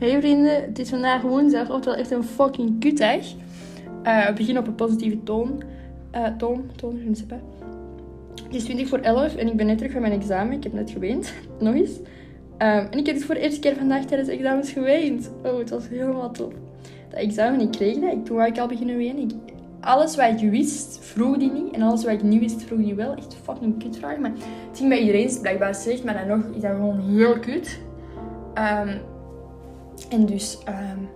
[0.00, 3.24] Hey vrienden, het is vandaag woensdag, oftewel echt een fucking kutdag.
[4.04, 5.62] Uh, we beginnen op een positieve toon.
[6.14, 7.38] Uh, toon, toon, je pas.
[8.44, 10.52] Het is 20 voor 11 en ik ben net terug van mijn examen.
[10.52, 11.98] Ik heb net geweend, nog eens.
[11.98, 12.06] Um,
[12.58, 15.30] en ik heb dus voor de eerste keer vandaag tijdens de examens geweend.
[15.44, 16.54] Oh, het was helemaal top.
[17.08, 18.26] Dat examen, ik kreeg dat.
[18.26, 19.30] Toen wou ik al beginnen wenen.
[19.80, 21.74] Alles wat ik wist, vroeg die niet.
[21.74, 23.14] En alles wat ik niet wist, vroeg die wel.
[23.14, 24.18] Echt fucking kutvraag.
[24.18, 24.32] Maar
[24.68, 26.04] het ging bij iedereen blijkbaar slecht.
[26.04, 27.80] Maar dan nog is dat gewoon heel kut.
[28.54, 29.09] Um,
[30.08, 31.08] en dus, um,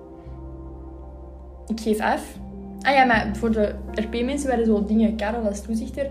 [1.67, 2.39] ik geef af.
[2.81, 6.07] Ah ja, maar voor de RP-mensen werden zo dingen Karel als toezichter.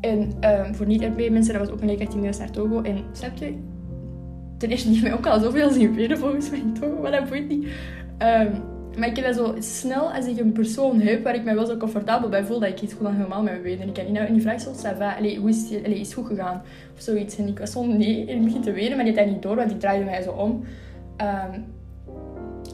[0.00, 2.82] En um, voor niet-RP-mensen, dat was ook een leerkracht naar Togo.
[2.82, 3.54] En snap je,
[4.58, 7.28] ten eerste die mij ook al zoveel zien weten volgens mij in Togo, maar dat
[7.28, 7.64] boeit niet.
[8.18, 8.62] Um,
[8.98, 11.66] maar ik heb dat zo snel als ik een persoon heb waar ik me wel
[11.66, 13.80] zo comfortabel bij voel, dat ik iets gewoon helemaal met me weet.
[13.80, 16.14] En ik kan niet nou, die vraag zo, va, hoe is het, allee, is het
[16.14, 16.62] goed gegaan?
[16.94, 17.38] Of zoiets.
[17.38, 19.56] En ik was zo nee, ik begin te wenen, maar die had dat niet door,
[19.56, 20.64] want die draaide mij zo om.
[21.16, 21.64] Um,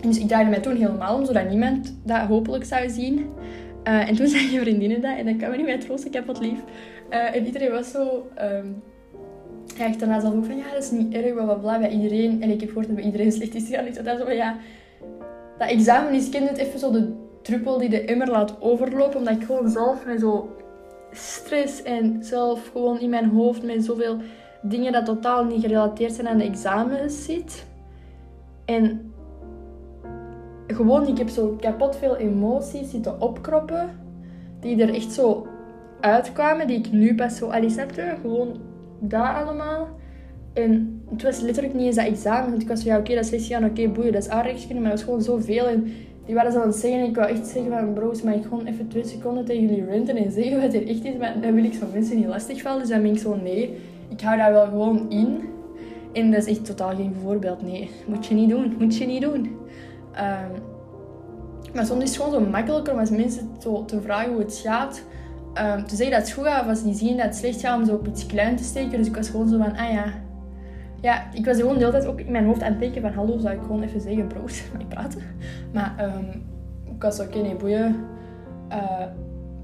[0.09, 3.27] dus ik draaide mij toen helemaal om, zodat niemand dat hopelijk zou zien.
[3.85, 6.15] Uh, en toen zei je vriendinnen dat, en dan kwam we niet meer troosten, ik
[6.15, 6.59] heb wat lief.
[7.11, 8.31] Uh, en iedereen was zo...
[8.43, 8.83] Um,
[9.77, 11.91] ja, echt daarna zelf ook van, ja, dat is niet erg, bla bla bla, bij
[11.91, 12.43] iedereen.
[12.43, 13.87] En ik heb gehoord dat bij iedereen slecht is gegaan.
[13.87, 14.57] Ik zo van, ja...
[15.59, 17.13] Dat examen is, kende het even zo de
[17.43, 19.19] druppel die de emmer laat overlopen.
[19.19, 20.57] Omdat ik gewoon zelf met zo
[21.13, 24.17] stress en zelf gewoon in mijn hoofd met zoveel
[24.63, 27.67] dingen dat totaal niet gerelateerd zijn aan de examens zit.
[28.65, 29.13] En
[30.67, 33.91] gewoon, ik heb zo kapot veel emoties zitten opkroppen.
[34.61, 35.47] Die er echt zo
[36.01, 36.67] uitkwamen.
[36.67, 37.49] Die ik nu pas zo...
[37.49, 38.15] Allee, snapte?
[38.21, 38.57] Gewoon
[38.99, 39.89] dat allemaal.
[40.53, 42.51] En het was letterlijk niet eens dat examen.
[42.51, 43.65] Want ik was van, ja, oké, dat is gegaan.
[43.65, 44.81] Oké, boeien, dat is aardrijkskunde.
[44.81, 45.67] Maar dat was gewoon zoveel.
[45.67, 45.93] En
[46.27, 47.01] die waren zo aan het zeggen.
[47.01, 49.85] En ik wou echt zeggen van, bros, maar ik gewoon even twee seconden tegen jullie
[49.85, 51.17] renten en zeggen wat er echt is.
[51.19, 52.81] Maar dan wil ik van mensen niet lastigvallen.
[52.81, 53.77] Dus dan ben ik zo, nee,
[54.09, 55.39] ik hou daar wel gewoon in.
[56.13, 57.63] En dat is echt totaal geen voorbeeld.
[57.63, 58.75] Nee, moet je niet doen.
[58.79, 59.57] Moet je niet doen.
[60.19, 60.63] Um,
[61.75, 64.61] maar soms is het gewoon zo makkelijker om als mensen zo te vragen hoe het
[64.65, 65.03] gaat.
[65.55, 67.79] Um, te zeggen dat het goed gaat of als die zien dat het slecht gaat,
[67.79, 68.99] om zo op iets klein te steken.
[68.99, 70.05] Dus ik was gewoon zo van, ah ja.
[71.01, 73.13] Ja, ik was gewoon de hele tijd ook in mijn hoofd aan het denken van,
[73.13, 75.23] hallo, zou ik gewoon even zeggen, brood, mag ik praten?
[75.73, 76.43] Maar um,
[76.95, 77.97] ik was oké, okay, nee, boeien.
[78.71, 79.07] Uh,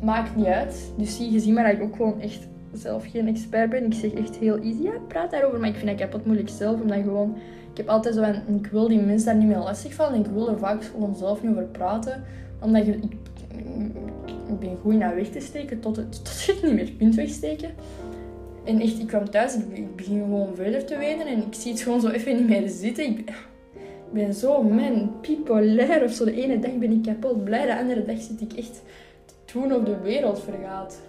[0.00, 0.92] maakt niet uit.
[0.96, 3.84] Dus zie je ziet maar dat ik ook gewoon echt zelf geen expert ben.
[3.84, 5.60] Ik zeg echt heel easy, ja, praat daarover.
[5.60, 7.36] Maar ik vind dat kapot moeilijk zelf, omdat gewoon
[7.72, 10.15] ik heb altijd zo van, ik wil die mensen daar niet meer lastig vallen.
[10.15, 12.25] En ik wil er vaak gewoon zelf niet over praten.
[12.60, 13.16] Omdat je, ik,
[14.49, 17.15] ik ben goed naar weg te steken tot, het, tot je het niet meer kunt
[17.15, 17.71] wegsteken.
[18.65, 21.27] En echt, ik kwam thuis en ik begin gewoon verder te wenen.
[21.27, 23.05] En ik zie het gewoon zo even niet meer zitten.
[23.05, 23.33] Ik
[24.10, 26.25] ben, zo, man, bipolair of zo.
[26.25, 27.66] De ene dag ben ik kapot blij.
[27.66, 28.83] De andere dag zit ik echt
[29.25, 31.00] te doen of de wereld vergaat.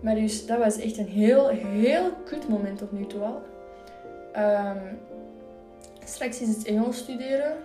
[0.00, 3.42] Maar dus, dat was echt een heel, heel kut moment tot nu toe al.
[6.08, 7.56] Straks is het Engels studeren.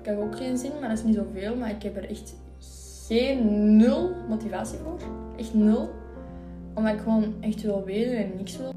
[0.00, 1.56] Ik heb ook geen zin, maar dat is niet zoveel.
[1.56, 2.34] Maar ik heb er echt
[3.06, 4.98] geen nul motivatie voor.
[5.36, 5.90] Echt nul.
[6.74, 8.70] Omdat ik gewoon echt wil weten en niks wil.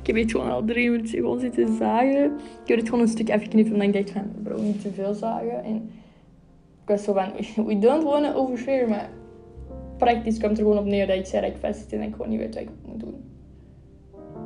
[0.00, 2.24] Ik heb het gewoon al drie minuten gewoon zitten zagen.
[2.62, 5.14] Ik heb het gewoon een stuk afgeknipt omdat ik dacht van, bro, niet te veel
[5.14, 5.64] zagen.
[5.64, 5.90] En
[6.82, 7.32] ik was zo van,
[7.66, 9.08] we don't want to overshare, maar
[10.02, 12.28] praktisch komt er gewoon op neer dat ik zei dat ik vastzit en ik gewoon
[12.28, 13.14] niet weet wat ik moet doen.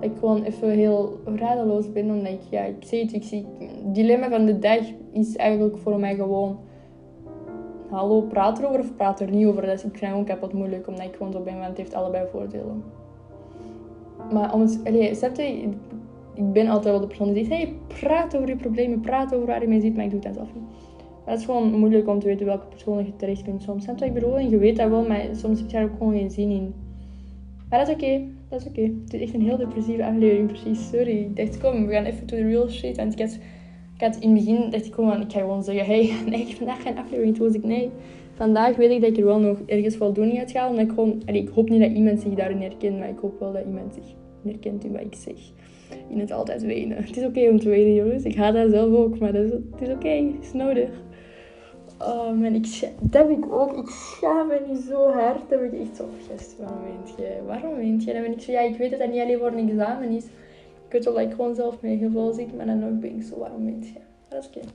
[0.00, 3.46] Dat ik gewoon even heel radeloos ben, omdat ik, ja, ik zie het, ik zie...
[3.58, 4.80] Het dilemma van de dag
[5.12, 6.58] is eigenlijk voor mij gewoon...
[7.88, 9.66] Hallo, praat erover of praat er niet over?
[9.66, 11.76] Dat is, ik vind het gewoon kapot moeilijk, omdat ik gewoon zo ben, want het
[11.76, 12.82] heeft allebei voordelen.
[14.32, 14.80] Maar om het...
[16.34, 19.46] Ik ben altijd wel de persoon die zegt, hey, praat over je problemen, praat over
[19.46, 20.64] waar je mee zit, maar ik doe dat zelf niet.
[21.26, 23.84] Het is gewoon moeilijk om te weten welke persoon je terecht kunt soms.
[23.84, 24.38] Snap wat ik bedoel?
[24.38, 26.74] En je weet dat wel, maar soms heb je daar ook gewoon geen zin in.
[27.68, 28.20] Maar dat is oké.
[28.48, 28.80] Dat is oké.
[28.80, 30.88] Het is echt een heel depressieve aflevering, precies.
[30.88, 31.18] Sorry.
[31.18, 32.96] Ik dacht, kom, we gaan even to the real shit.
[32.96, 33.28] Want ik
[33.96, 36.82] had, in het begin, dacht ik, kom, ik ga gewoon zeggen, hey, nee, ik vandaag
[36.82, 37.36] geen aflevering.
[37.36, 37.90] Toen was ik, nee.
[38.34, 40.78] Vandaag weet ik dat ik er wel nog ergens voldoening uit ga.
[40.78, 43.64] Ik gewoon, ik hoop niet dat iemand zich daarin herkent, maar ik hoop wel dat
[43.66, 44.04] iemand zich
[44.44, 45.36] herkent in wat ik zeg.
[46.08, 46.96] In het altijd wenen.
[46.96, 48.24] Het is oké om te wenen, jongens.
[48.24, 50.08] Ik ga dat zelf ook, maar dat het is oké.
[50.08, 50.88] Het is nodig.
[52.06, 53.76] Oh man, ik, dat heb ik ook.
[53.76, 55.48] Ik schaam me niet zo hard.
[55.48, 56.56] Dat ik echt zo gest.
[56.58, 57.42] Waarom weent je?
[57.46, 58.12] Waarom weent je?
[58.12, 60.24] Dan ben ik zo, ja, ik weet dat dat niet alleen voor een examen is.
[60.86, 63.22] Ik weet wel dat ik gewoon zelf mee geval zit, maar dan ook ben ik
[63.22, 63.98] zo, waarom weent je?
[64.28, 64.68] Dat is oké.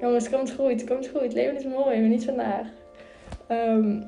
[0.00, 1.20] Jongens, komt goed, komt goed.
[1.20, 2.66] Het leven is mooi, maar niet vandaag.
[3.50, 4.04] Um,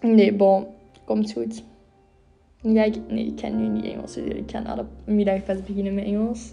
[0.00, 0.66] nee, bon,
[1.04, 1.62] komt goed.
[2.62, 4.36] Ik, nee, ik kan nu niet Engels studeren.
[4.36, 6.52] Ik kan alle middag pas beginnen met Engels.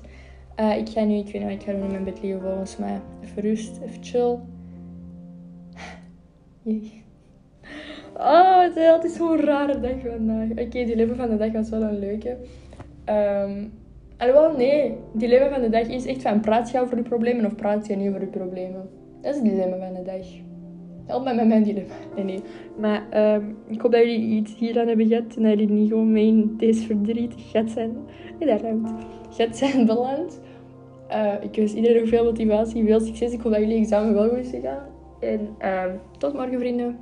[0.59, 2.77] Uh, ik ga nu, ik weet niet ik ga doen in mijn bed liggen volgens
[2.77, 2.99] mij.
[3.23, 4.37] Even rust, even chill.
[8.17, 10.49] Oh, het is zo'n rare dag vandaag.
[10.49, 12.37] Oké, die leven van de dag was wel een leuke.
[13.09, 13.71] Um,
[14.17, 14.97] alhoewel, nee.
[15.13, 17.87] Die leven van de dag is echt van praat je over je problemen of praat
[17.87, 18.89] je niet over je problemen.
[19.21, 20.25] Dat is het dilemma van de dag.
[21.05, 21.93] Help met mijn dilemma.
[22.15, 22.39] Nee, nee.
[22.79, 25.89] Maar um, ik hoop dat jullie iets hier aan hebben gehad en dat jullie niet
[25.89, 27.91] gewoon mee in deze verdriet gat zijn.
[28.39, 28.59] Nee.
[29.29, 30.39] Gat zijn beland.
[31.11, 33.31] Uh, ik wens iedereen nog veel motivatie, veel succes.
[33.31, 34.87] Ik hoop dat jullie examen wel goed is gegaan.
[35.19, 35.83] En uh,
[36.17, 36.99] tot morgen, vrienden.